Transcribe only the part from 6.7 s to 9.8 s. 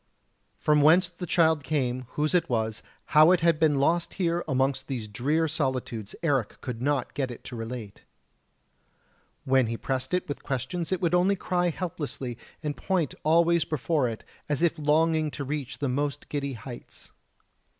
not get it to relate. When he